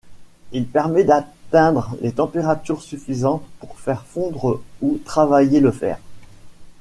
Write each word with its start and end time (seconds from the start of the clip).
Il 0.51 0.65
permet 0.65 1.03
d'atteindre 1.03 1.95
les 2.01 2.13
températures 2.13 2.81
suffisantes 2.81 3.43
pour 3.59 3.79
faire 3.79 4.03
fondre 4.03 4.59
ou 4.81 4.99
travailler 5.05 5.59
le 5.59 5.69
fer. 5.71 5.99